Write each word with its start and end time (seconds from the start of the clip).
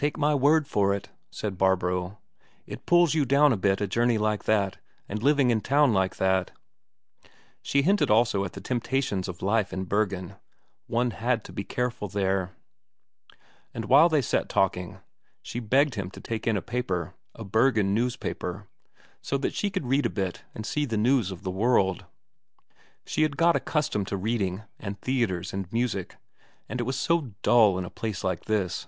"Take 0.00 0.16
my 0.16 0.32
word 0.32 0.68
for 0.68 0.94
it," 0.94 1.08
said 1.28 1.58
Barbro, 1.58 2.18
"it 2.68 2.86
pulls 2.86 3.14
you 3.14 3.24
down 3.24 3.52
a 3.52 3.56
bit, 3.56 3.80
a 3.80 3.88
journey 3.88 4.16
like 4.16 4.44
that, 4.44 4.78
and 5.08 5.20
living 5.20 5.50
in 5.50 5.60
town 5.60 5.92
like 5.92 6.18
that." 6.18 6.52
She 7.62 7.82
hinted 7.82 8.08
also 8.08 8.44
at 8.44 8.52
the 8.52 8.60
temptations 8.60 9.26
of 9.26 9.42
life 9.42 9.72
in 9.72 9.86
Bergen 9.86 10.36
one 10.86 11.10
had 11.10 11.42
to 11.46 11.52
be 11.52 11.64
careful 11.64 12.06
there. 12.06 12.54
But 13.72 13.86
while 13.86 14.08
they 14.08 14.22
sat 14.22 14.48
talking, 14.48 15.00
she 15.42 15.58
begged 15.58 15.96
him 15.96 16.12
to 16.12 16.20
take 16.20 16.46
in 16.46 16.56
a 16.56 16.62
paper 16.62 17.16
a 17.34 17.42
Bergen 17.42 17.92
newspaper 17.92 18.68
so 19.20 19.36
that 19.38 19.52
she 19.52 19.68
could 19.68 19.86
read 19.86 20.06
a 20.06 20.10
bit 20.10 20.44
and 20.54 20.64
see 20.64 20.84
the 20.84 20.96
news 20.96 21.32
of 21.32 21.42
the 21.42 21.50
world. 21.50 22.04
She 23.04 23.22
had 23.22 23.36
got 23.36 23.56
accustomed 23.56 24.06
to 24.06 24.16
reading, 24.16 24.62
and 24.78 25.00
theatres 25.00 25.52
and 25.52 25.66
music, 25.72 26.14
and 26.68 26.78
it 26.80 26.84
was 26.84 26.94
so 26.94 27.32
dull 27.42 27.76
in 27.78 27.84
a 27.84 27.90
place 27.90 28.22
like 28.22 28.44
this. 28.44 28.86